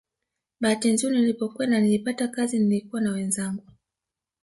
Bahati 0.61 0.87
nzuri 0.91 1.15
nilipokwenda 1.19 1.79
nilipata 1.79 2.27
kazi 2.27 2.59
nilikuwa 2.59 3.01
na 3.01 3.11
wenzangu 3.11 3.63